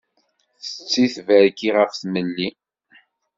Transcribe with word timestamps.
Tetti 0.63 1.05
tberki 1.15 1.69
ɣef 1.77 1.91
tmelli. 2.01 2.49